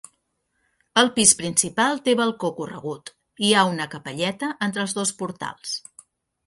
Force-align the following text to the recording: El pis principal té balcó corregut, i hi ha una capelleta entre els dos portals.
El 1.01 1.11
pis 1.17 1.33
principal 1.41 2.01
té 2.07 2.15
balcó 2.21 2.51
corregut, 2.61 3.13
i 3.13 3.47
hi 3.49 3.53
ha 3.61 3.67
una 3.75 3.89
capelleta 3.95 4.53
entre 4.69 4.87
els 4.89 5.01
dos 5.01 5.19
portals. 5.23 5.81